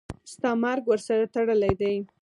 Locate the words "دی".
1.81-1.95